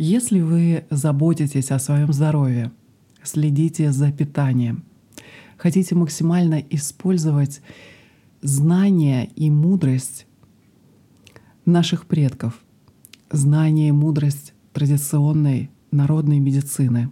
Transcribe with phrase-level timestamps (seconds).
[0.00, 2.70] Если вы заботитесь о своем здоровье,
[3.24, 4.84] следите за питанием,
[5.56, 7.60] хотите максимально использовать
[8.40, 10.28] знания и мудрость
[11.64, 12.62] наших предков,
[13.32, 17.10] знание и мудрость традиционной народной медицины,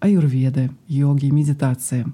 [0.00, 2.04] аюрведы, йоги, медитации,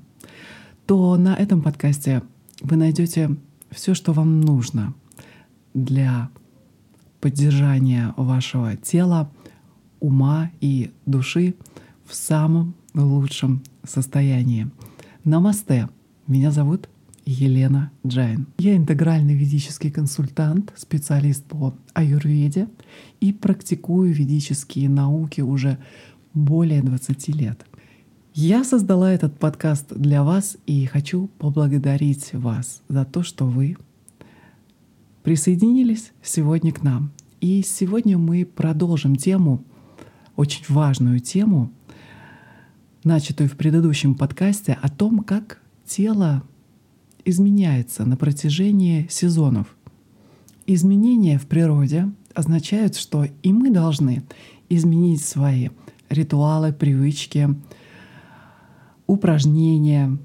[0.84, 2.23] то на этом подкасте
[2.61, 3.36] вы найдете
[3.70, 4.93] все, что вам нужно
[5.73, 6.29] для
[7.23, 9.30] поддержания вашего тела,
[10.01, 11.55] ума и души
[12.05, 14.69] в самом лучшем состоянии.
[15.25, 15.89] Намасте!
[16.27, 16.89] Меня зовут
[17.25, 18.47] Елена Джайн.
[18.59, 22.69] Я интегральный ведический консультант, специалист по аюрведе
[23.20, 25.79] и практикую ведические науки уже
[26.33, 27.67] более 20 лет.
[28.33, 33.77] Я создала этот подкаст для вас и хочу поблагодарить вас за то, что вы
[35.23, 37.11] присоединились сегодня к нам.
[37.41, 39.65] И сегодня мы продолжим тему,
[40.38, 41.73] очень важную тему,
[43.03, 46.44] начатую в предыдущем подкасте, о том, как тело
[47.25, 49.77] изменяется на протяжении сезонов.
[50.64, 54.22] Изменения в природе означают, что и мы должны
[54.69, 55.70] изменить свои
[56.09, 57.48] ритуалы, привычки,
[59.09, 60.19] упражнения,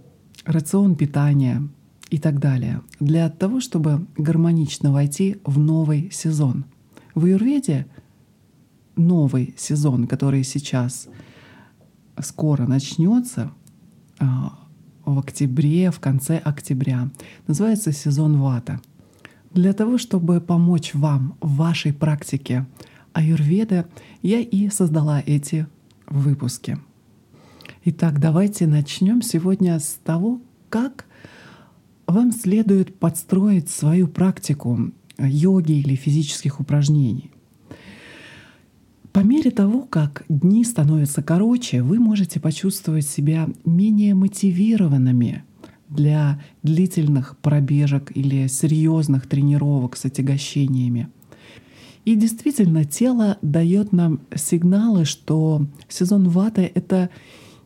[0.46, 1.68] рацион питания
[2.12, 6.66] и так далее, для того, чтобы гармонично войти в новый сезон.
[7.16, 7.88] В Юрведе
[8.96, 11.08] новый сезон, который сейчас
[12.20, 13.52] скоро начнется,
[14.20, 14.60] а,
[15.06, 17.10] в октябре, в конце октября.
[17.48, 18.80] Называется сезон вата.
[19.54, 22.66] Для того, чтобы помочь вам в вашей практике
[23.14, 23.88] аюрведа,
[24.22, 25.68] я и создала эти
[26.08, 26.80] выпуски.
[27.86, 31.06] Итак, давайте начнем сегодня с того, как
[32.08, 37.32] вам следует подстроить свою практику йоги или физических упражнений.
[39.14, 45.44] По мере того, как дни становятся короче, вы можете почувствовать себя менее мотивированными
[45.88, 51.10] для длительных пробежек или серьезных тренировок с отягощениями.
[52.06, 57.12] И действительно, тело дает нам сигналы, что сезон ваты— это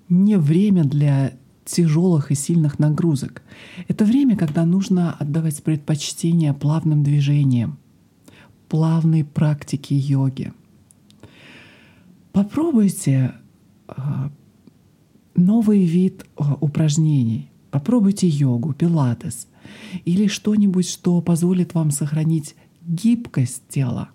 [0.10, 1.32] не время для
[1.64, 3.42] тяжелых и сильных нагрузок.
[3.88, 7.78] Это время, когда нужно отдавать предпочтение плавным движениям,
[8.68, 10.52] плавной практике йоги—
[12.38, 13.34] Попробуйте
[13.88, 14.30] а,
[15.34, 17.50] новый вид а, упражнений.
[17.72, 19.48] Попробуйте йогу, пилатес
[20.06, 22.56] или что-нибудь, что позволит вам сохранить
[22.86, 24.10] гибкость тела.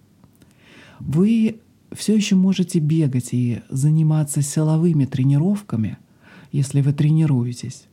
[1.00, 1.59] Вы
[1.91, 5.99] все еще можете бегать и заниматься силовыми тренировками,
[6.53, 7.87] если вы тренируетесь.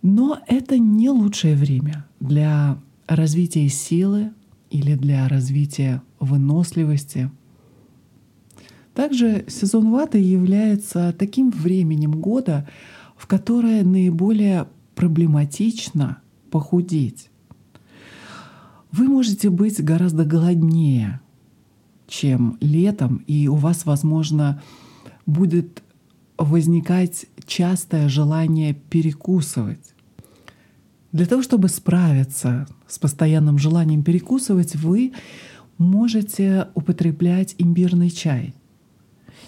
[0.00, 4.30] Но это не лучшее время для развития силы
[4.70, 7.30] или для развития выносливости–
[8.98, 12.68] также сезон ваты является таким временем года,
[13.16, 14.66] в которое наиболее
[14.96, 16.20] проблематично
[16.50, 17.30] похудеть.
[18.90, 21.20] Вы можете быть гораздо голоднее,
[22.08, 24.60] чем летом, и у вас, возможно,
[25.26, 25.84] будет
[26.36, 29.94] возникать частое желание перекусывать.
[31.12, 35.12] Для того, чтобы справиться с постоянным желанием перекусывать, вы
[35.78, 38.56] можете употреблять имбирный чай.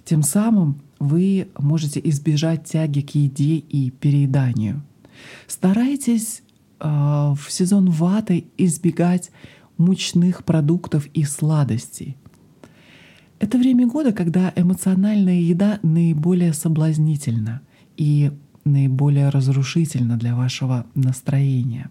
[0.04, 4.82] Тем самым вы можете избежать тяги к еде и перееданию.
[5.46, 6.42] Старайтесь
[6.78, 9.30] э, в сезон ваты избегать
[9.78, 12.16] мучных продуктов и сладостей.
[13.38, 17.62] Это время года, когда эмоциональная еда наиболее соблазнительна
[17.96, 18.32] и
[18.64, 21.90] наиболее разрушительна для вашего настроения.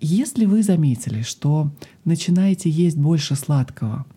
[0.00, 1.70] Если вы заметили, что
[2.04, 4.04] начинаете есть больше сладкого—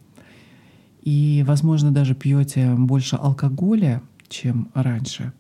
[1.05, 5.31] и, возможно, даже пьете больше алкоголя, чем раньше,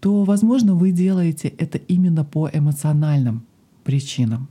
[0.00, 3.44] то, возможно, вы делаете это именно по эмоциональным
[3.84, 4.48] причинам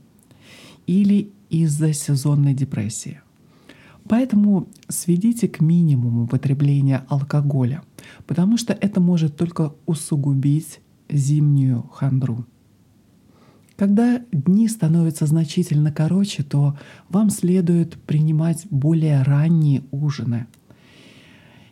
[0.86, 3.20] или из-за сезонной депрессии.
[4.08, 7.84] Поэтому сведите к минимуму потребление алкоголя,
[8.26, 10.80] потому что это может только усугубить
[11.10, 12.46] зимнюю хандру.
[13.78, 16.76] Когда дни становятся значительно короче, то
[17.10, 20.48] вам следует принимать более ранние ужины,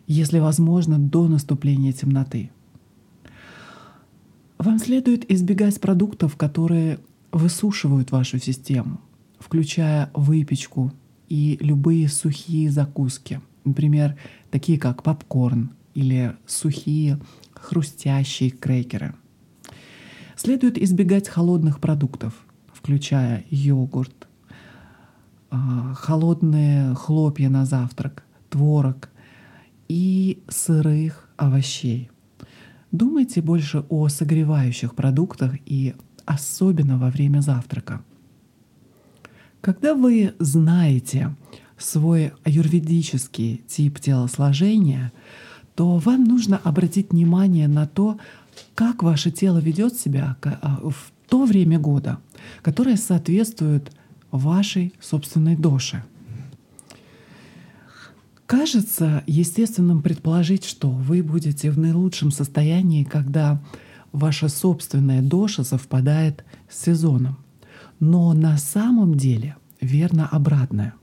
[0.06, 2.52] если возможно, до наступления темноты.
[4.60, 7.00] Вам следует избегать продуктов, которые
[7.32, 9.02] высушивают вашу систему,
[9.40, 10.94] включая выпечку
[11.28, 14.16] и любые сухие закуски, например,
[14.52, 17.20] такие как попкорн или сухие
[17.56, 19.16] хрустящие крекеры–
[20.46, 24.28] Следует избегать холодных продуктов, включая йогурт,
[25.50, 29.10] а, холодные хлопья на завтрак, творог
[29.88, 32.12] и сырых овощей.
[32.92, 35.96] Думайте больше о согревающих продуктах и
[36.26, 38.04] особенно во время завтрака.
[39.62, 41.36] Когда вы знаете
[41.76, 45.12] свой аюрведический тип телосложения,
[45.74, 48.20] то вам нужно обратить внимание на то,
[48.74, 52.20] как ваше тело ведет себя а, в то время года,
[52.62, 53.92] которое соответствует
[54.32, 56.04] вашей собственной доше.
[58.46, 63.60] Кажется естественным предположить, что вы будете в наилучшем состоянии, когда
[64.12, 67.38] ваша собственная доша совпадает с сезоном.
[68.00, 70.94] Но на самом деле верно обратное.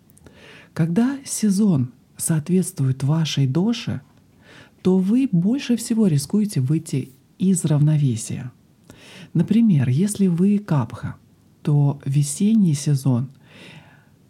[0.73, 4.03] Когда сезон соответствует вашей доше,
[4.83, 7.11] то вы больше всего рискуете выйти
[7.43, 8.53] из равновесия.
[9.35, 11.17] Например, если вы капха,
[11.63, 13.31] то весенний сезон,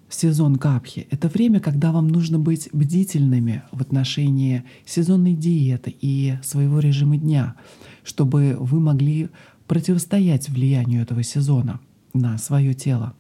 [0.08, 6.78] сезон капхи— это время, когда вам нужно быть бдительными в отношении сезонной диеты и своего
[6.78, 7.54] режима дня,
[8.02, 9.28] чтобы вы могли
[9.66, 11.80] противостоять влиянию этого сезона
[12.14, 13.14] на свое тело.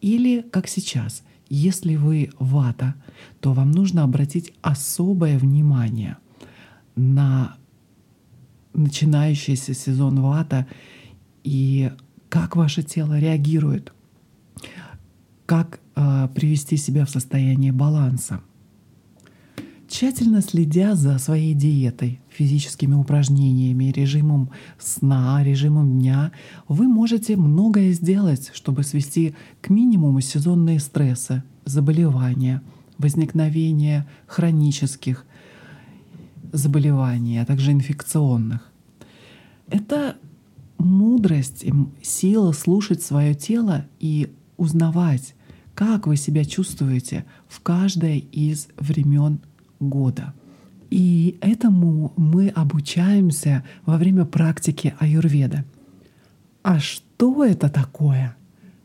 [0.00, 2.94] Или, как сейчас, если вы вата,
[3.40, 6.18] то вам нужно обратить особое внимание
[6.94, 7.56] на
[8.76, 10.66] начинающийся сезон вата
[11.44, 11.90] и
[12.28, 13.92] как ваше тело реагирует,
[15.46, 18.40] как э, привести себя в состояние баланса.
[19.88, 26.32] Тщательно следя за своей диетой, физическими упражнениями, режимом сна, режимом дня,
[26.66, 32.62] вы можете многое сделать, чтобы свести к минимуму сезонные стрессы, заболевания,
[32.98, 35.24] возникновение хронических
[36.56, 38.70] заболеваний, а также инфекционных.
[39.68, 40.16] Это
[40.78, 41.64] мудрость,
[42.02, 45.34] сила слушать свое тело и узнавать,
[45.74, 49.40] как вы себя чувствуете в каждое из времен
[49.80, 50.34] года.
[50.90, 55.64] И этому мы обучаемся во время практики аюрведа.
[56.62, 58.36] А что это такое?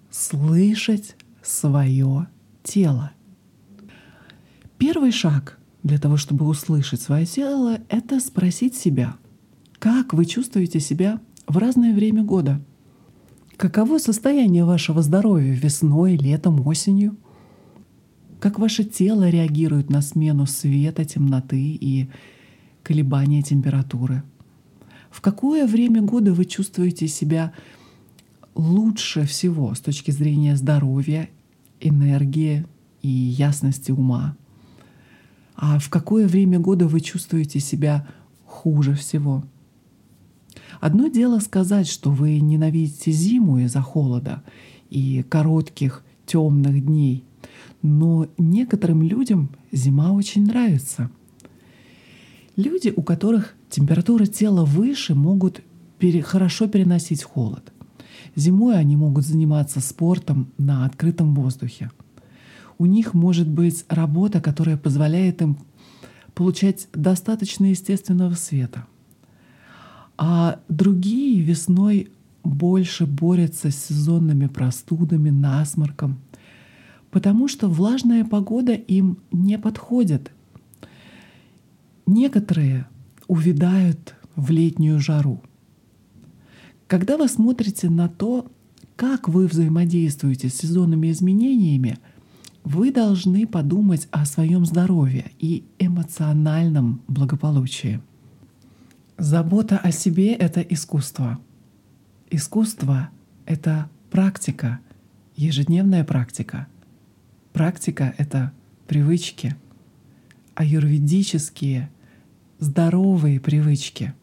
[0.09, 2.27] Слышать свое
[2.63, 3.12] тело.
[4.77, 9.16] Первый шаг для того, чтобы услышать свое тело, это спросить себя,
[9.80, 12.62] как вы чувствуете себя в разное время года.
[13.57, 17.18] Каково состояние вашего здоровья весной, летом, осенью?
[18.39, 22.10] Как ваше тело реагирует на смену света, темноты и
[22.83, 24.24] колебания температуры?
[25.12, 27.54] В какое время года вы чувствуете себя
[28.56, 31.30] лучше всего с точки зрения здоровья,
[31.80, 32.66] энергии
[33.01, 34.38] и ясности ума?
[35.56, 38.07] А в какое время года вы чувствуете себя
[38.45, 39.44] хуже всего?
[40.80, 44.44] Одно дело сказать, что вы ненавидите зиму из-за холода
[44.89, 47.24] и коротких темных дней,
[47.81, 51.09] но некоторым людям зима очень нравится.
[52.56, 55.62] Люди, у которых температура тела выше, могут
[56.00, 57.71] пере, хорошо переносить холод.
[58.36, 61.92] Зимой они могут заниматься спортом на открытом воздухе.
[62.81, 65.56] У них может быть работа, которая позволяет им
[66.33, 68.88] получать достаточно естественного света.
[70.18, 72.10] А другие весной
[72.44, 76.22] больше борются с сезонными простудами, насморком,
[77.12, 80.31] потому что влажная погода им не подходит.
[82.07, 82.88] Некоторые
[83.28, 85.40] увядают в летнюю жару.
[86.88, 88.52] Когда вы смотрите на то,
[88.95, 92.00] как вы взаимодействуете с сезонными изменениями,
[92.63, 98.01] вы должны подумать о своем здоровье и эмоциональном благополучии.
[99.18, 101.39] Забота о себе— это искусство.
[102.30, 103.09] Искусство—
[103.45, 104.80] это практика,
[105.35, 106.68] ежедневная практика.
[107.53, 108.51] Практика— это
[108.87, 109.56] привычки,
[110.56, 111.89] аюрведические,
[112.59, 114.13] здоровые привычки.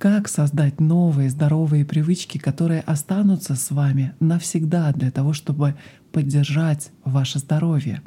[0.00, 5.74] Как создать новые здоровые привычки, которые останутся с вами навсегда для того, чтобы
[6.10, 8.00] поддержать ваше здоровье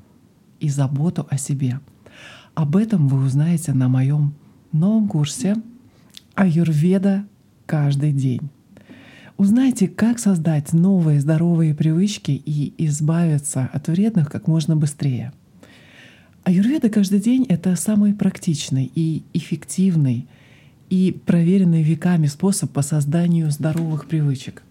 [0.59, 1.81] и заботу о себе?
[2.55, 4.33] Об этом вы узнаете на моем
[4.71, 5.55] новом курсе
[6.33, 7.27] «Аюрведа
[7.67, 8.49] каждый день».
[9.37, 15.31] Узнайте, как создать новые здоровые привычки и избавиться от вредных как можно быстрее.
[16.43, 20.27] Аюрведа каждый день— это самый практичный и эффективный
[20.93, 24.63] и проверенный веками способ по созданию здоровых привычек.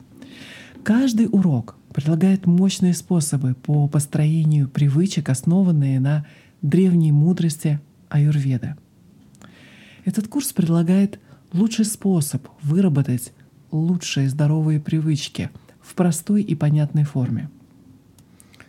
[0.84, 6.26] Каждый урок предлагает мощные способы по построению привычек, основанные на
[6.62, 8.76] древней мудрости аюрведа—
[10.04, 11.20] этот курс предлагает
[11.52, 13.32] лучший способ выработать
[13.70, 15.50] лучшие здоровые привычки
[15.80, 17.50] в простой и понятной форме.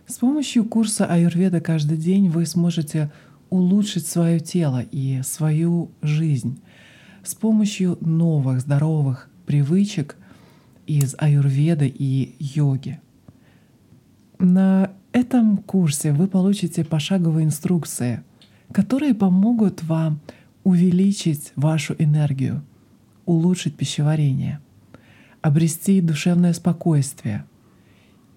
[0.06, 3.12] С помощью курса Аюрведа каждый день вы сможете
[3.50, 6.60] улучшить свое тело и свою жизнь
[7.24, 10.18] с помощью новых здоровых привычек
[10.86, 13.00] из аюрведы и йоги.
[14.40, 18.24] На этом курсе вы получите пошаговые инструкции,
[18.72, 20.20] которые помогут вам
[20.64, 22.64] увеличить вашу энергию,
[23.26, 24.60] улучшить пищеварение,
[25.42, 27.46] обрести душевное спокойствие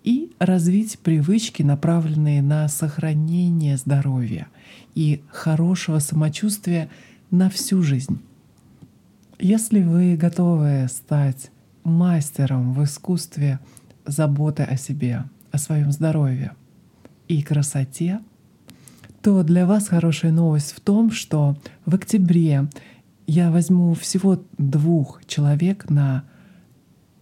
[0.05, 4.47] и развить привычки, направленные на сохранение здоровья
[4.95, 6.89] и хорошего самочувствия
[7.31, 8.21] на всю жизнь.
[9.39, 11.51] Если вы готовы стать
[11.85, 13.59] мастером в искусстве
[14.07, 16.53] заботы о себе, о своем здоровье
[17.29, 18.21] и красоте,
[19.21, 22.69] то для вас хорошая новость в том, что в октябре
[23.27, 26.25] я возьму всего двух человек на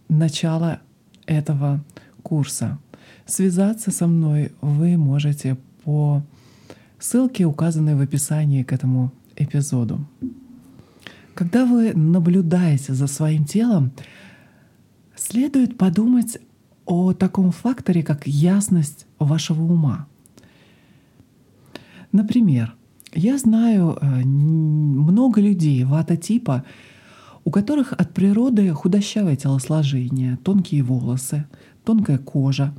[0.07, 0.79] начало
[1.25, 1.83] этого
[2.23, 2.79] курса.
[3.25, 6.23] Связаться со мной вы можете по
[6.97, 10.05] ссылке, указанной в описании к этому эпизоду.
[11.35, 13.91] Когда вы наблюдаете за своим телом,
[15.17, 16.37] следует подумать
[16.85, 20.07] о таком факторе, как ясность вашего ума.
[22.13, 22.73] Например,
[23.13, 26.63] я знаю э, много людей вата-типа,
[27.43, 31.47] у которых от природы худощавое телосложение, тонкие волосы,
[31.83, 32.73] тонкая кожа,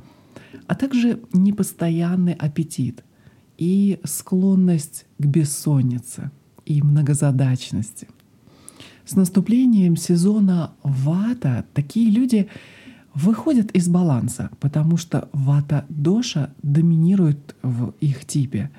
[0.65, 3.03] а также непостоянный аппетит
[3.59, 6.31] и склонность к бессоннице
[6.65, 8.07] и многозадачности.
[9.07, 12.49] С наступлением сезона вата такие люди
[13.13, 18.69] выходят из баланса, потому что вата-доша доминирует в их типе,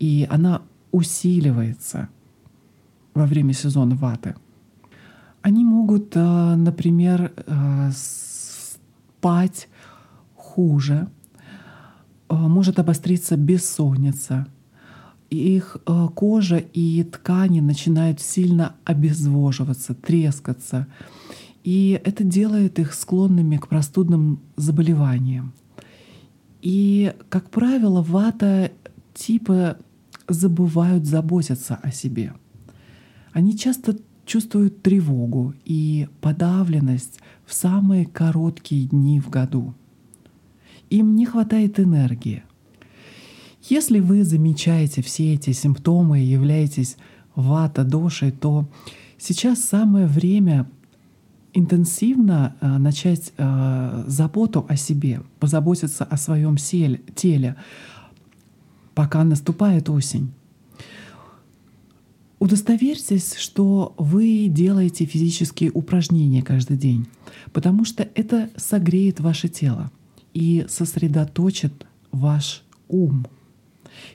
[0.00, 2.08] и она усиливается
[3.14, 4.34] во время сезона ваты.
[5.40, 9.68] Они могут, э, например, э, спать
[10.34, 11.06] хуже,
[12.28, 14.48] э, может обостриться бессонница,
[15.30, 15.76] их
[16.14, 20.86] кожа и ткани начинают сильно обезвоживаться, трескаться.
[21.62, 25.52] И это делает их склонными к простудным заболеваниям.
[26.62, 28.72] И, как правило, вата
[29.14, 29.78] типа
[30.28, 32.34] забывают заботиться о себе.
[33.32, 33.96] Они часто
[34.26, 39.74] чувствуют тревогу и подавленность в самые короткие дни в году.
[40.88, 42.42] Им не хватает энергии.
[43.68, 46.96] Если вы замечаете все эти симптомы и являетесь
[47.34, 48.68] вата-дошей, то
[49.18, 50.66] сейчас самое время
[51.52, 57.56] интенсивно э, начать э, заботу о себе, позаботиться о своем теле,
[58.94, 60.32] пока наступает осень.
[62.38, 67.06] Удостоверьтесь, что вы делаете физические упражнения каждый день,
[67.52, 69.90] потому что это согреет ваше тело
[70.32, 73.26] и сосредоточит ваш ум.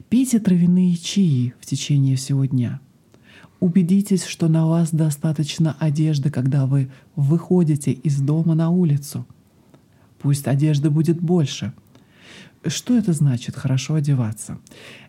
[0.09, 2.79] Пейте травяные чаи в течение всего дня.
[3.59, 9.25] Убедитесь, что на вас достаточно одежды, когда вы выходите из дома на улицу.
[10.19, 11.73] Пусть одежды будет больше.
[12.65, 14.59] Что это значит хорошо одеваться?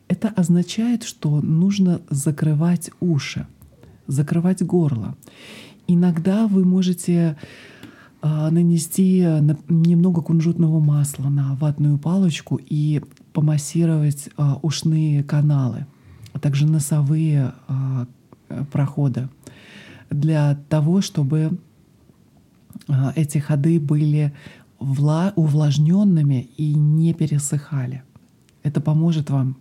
[0.08, 3.46] Это означает, что нужно закрывать уши,
[4.06, 5.16] закрывать горло.
[5.88, 7.36] Иногда вы можете
[8.22, 9.20] а, нанести
[9.68, 13.02] немного кунжутного масла на ватную палочку и
[13.36, 15.86] помассировать а, ушные каналы,
[16.32, 17.52] а также носовые
[18.72, 19.28] проходы
[20.08, 21.58] для того, чтобы
[23.14, 24.32] эти ходы были
[24.78, 28.02] увлажненными и не пересыхали.
[28.62, 29.56] Это поможет вам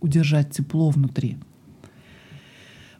[0.00, 1.36] удержать тепло внутри.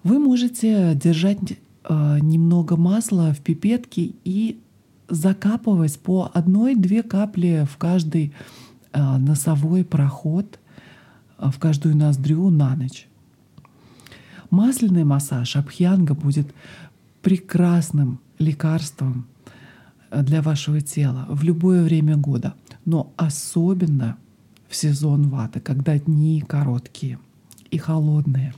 [0.03, 4.61] Вы можете держать э, немного масла в пипетке и
[5.09, 8.33] закапывать по одной-две капли в каждый
[8.93, 10.59] носовой проход,
[11.39, 13.07] э, в каждую ноздрю на ночь.
[14.51, 16.53] Масляный массаж абхьянга будет
[17.23, 19.27] прекрасным лекарством
[20.11, 22.55] для вашего тела в любое время года,
[22.85, 24.17] но особенно
[24.69, 27.19] в сезон ваты, когда дни короткие
[27.71, 28.55] и холодные.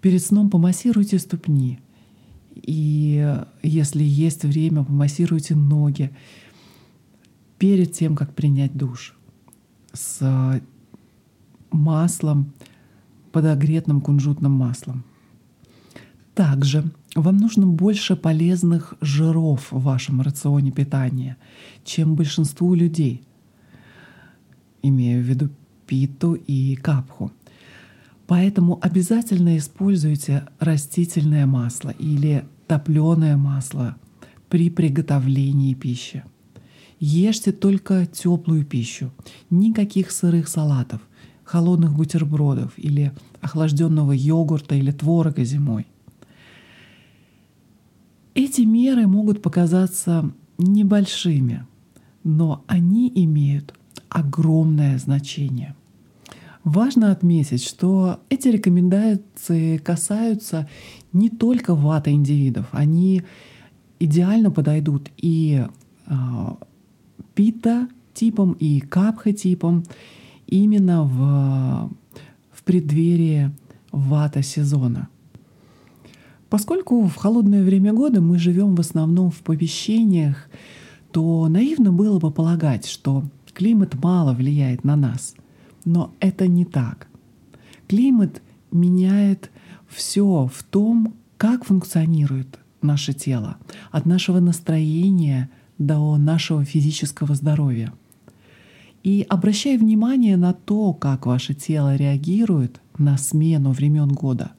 [0.00, 1.80] Перед сном помассируйте ступни.
[2.54, 6.10] И если есть время, помассируйте ноги
[7.58, 9.16] перед тем, как принять душ
[9.92, 10.60] с
[11.70, 12.52] маслом,
[13.32, 15.04] подогретым кунжутным маслом.
[16.34, 16.84] Также
[17.14, 21.36] вам нужно больше полезных жиров в вашем рационе питания,
[21.84, 23.22] чем большинству людей—
[24.88, 25.50] имею в виду
[25.86, 27.32] питу и капху.
[28.26, 33.96] Поэтому обязательно используйте растительное масло или топленое масло
[34.48, 36.24] при приготовлении пищи.
[36.98, 39.12] Ешьте только теплую пищу,
[39.50, 41.00] никаких сырых салатов,
[41.44, 45.86] холодных бутербродов или охлажденного йогурта или творога зимой.
[48.34, 51.66] Эти меры могут показаться небольшими,
[52.24, 53.74] но они имеют
[54.08, 55.74] огромное значение.
[56.64, 60.68] Важно отметить, что эти рекомендации касаются
[61.12, 63.22] не только вата индивидов, они
[64.00, 65.64] идеально подойдут и
[67.36, 69.84] э, пита типом, и капха типом
[70.46, 71.90] именно в,
[72.52, 73.50] в преддверии
[73.92, 75.08] вата сезона.
[76.48, 80.48] Поскольку в холодное время года мы живем в основном в помещениях,
[81.12, 85.34] то наивно было бы полагать, что климат мало влияет на нас.
[85.84, 87.08] Но это не так.
[87.88, 89.50] Климат меняет
[89.88, 93.56] все в том, как функционирует наше тело,
[93.90, 97.92] от нашего настроения до нашего физического здоровья.
[99.02, 104.52] И обращая внимание на то, как ваше тело реагирует на смену времен года,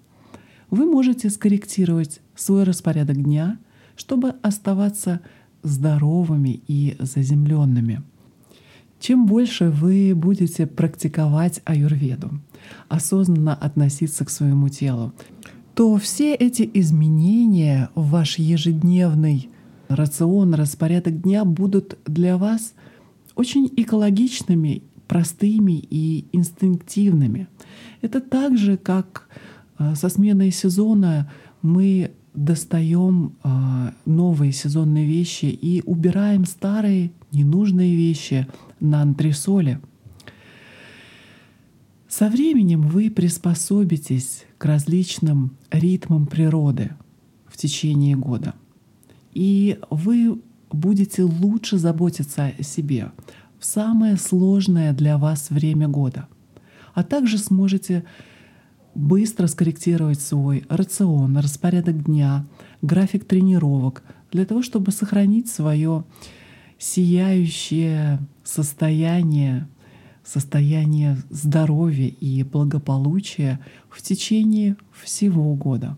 [0.69, 3.57] вы можете скорректировать свой распорядок дня,
[3.95, 5.21] чтобы оставаться
[5.63, 8.03] здоровыми и заземленными.
[8.99, 12.39] Чем больше вы будете практиковать аюрведу,
[12.87, 15.13] осознанно относиться к своему телу,
[15.75, 19.49] то все эти изменения в ваш ежедневный
[19.87, 22.73] рацион, распорядок дня будут для вас
[23.35, 27.47] очень экологичными, простыми и инстинктивными.
[28.01, 29.27] Это так же, как
[29.79, 38.47] э, со сменой сезона мы достаем э, новые сезонные вещи и убираем старые ненужные вещи
[38.79, 39.81] на антресоле.
[42.07, 46.91] Со временем вы приспособитесь к различным ритмам природы
[47.47, 48.53] в течение года.
[49.37, 50.41] И вы
[50.71, 53.11] будете лучше заботиться о себе
[53.59, 56.27] в самое сложное для вас время года.
[56.95, 58.03] А также сможете
[58.95, 62.47] быстро скорректировать свой рацион, распорядок дня,
[62.81, 66.03] график тренировок для того, чтобы сохранить свое
[66.79, 69.67] сияющее состояние,
[70.23, 75.95] состояние здоровья и благополучия в течение всего года.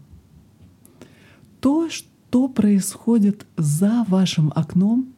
[1.61, 2.09] То, что
[2.47, 5.13] происходит за вашим окном,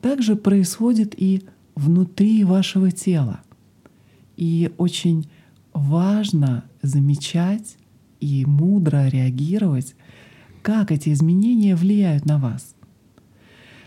[0.00, 1.42] также происходит и
[1.74, 3.40] внутри вашего тела.
[4.36, 5.28] И очень
[5.72, 7.76] важно замечать
[8.20, 9.94] и мудро реагировать,
[10.62, 12.74] как эти изменения влияют на вас,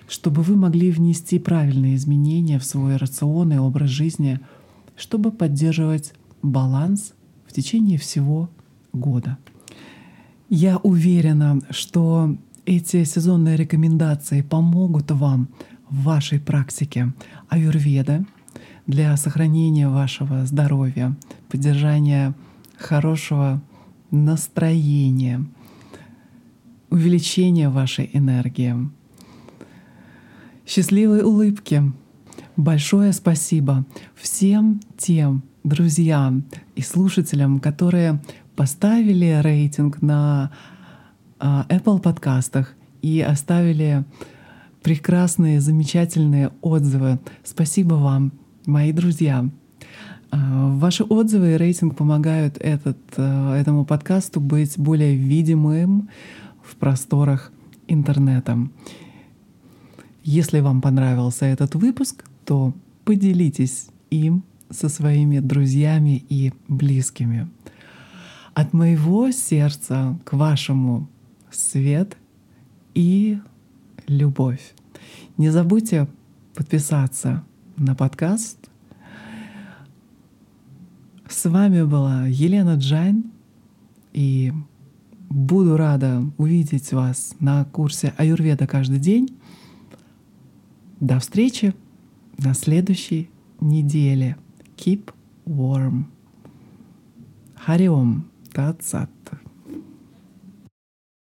[0.07, 4.39] чтобы вы могли внести правильные изменения в свой рацион и образ жизни,
[4.95, 7.13] чтобы поддерживать баланс
[7.45, 8.49] в течение всего
[8.93, 9.37] года.
[10.49, 15.49] Я уверена, что эти сезонные рекомендации помогут вам
[15.89, 17.13] в вашей практике
[17.49, 18.25] аюрведа
[18.87, 21.15] для сохранения вашего здоровья,
[21.49, 22.33] поддержания
[22.77, 23.61] хорошего
[24.11, 25.45] настроения,
[26.89, 28.75] увеличения вашей энергии.
[30.65, 31.81] Счастливой улыбки.
[32.57, 36.43] Большое спасибо всем тем друзьям
[36.75, 38.21] и слушателям, которые
[38.55, 40.51] поставили рейтинг на
[41.41, 44.03] Apple подкастах и оставили
[44.81, 47.19] прекрасные, замечательные отзывы.
[47.43, 48.31] Спасибо вам,
[48.65, 49.49] мои друзья.
[50.31, 56.09] А, ваши отзывы и рейтинг помогают этот, э, этому подкасту быть более видимым
[56.63, 57.51] в просторах
[57.87, 58.57] интернета.
[60.23, 62.73] Если вам понравился этот выпуск, то
[63.03, 67.49] поделитесь им со своими друзьями и близкими.
[68.53, 71.09] От моего сердца к вашему
[71.51, 72.17] свет
[72.93, 73.39] и
[74.07, 74.73] любовь.
[75.37, 76.07] Не забудьте
[76.55, 77.43] подписаться
[77.77, 78.71] на подкаст
[81.31, 83.31] с вами была Елена Джайн,
[84.13, 84.51] и
[85.29, 89.29] буду рада увидеть вас на курсе Аюрведа каждый день.
[90.99, 91.73] До встречи
[92.37, 93.29] на следующей
[93.61, 94.37] неделе.
[94.75, 95.13] Keep
[95.45, 96.03] warm.
[97.55, 99.09] Хариом Тацат.